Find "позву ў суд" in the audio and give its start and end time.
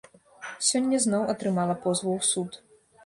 1.85-2.51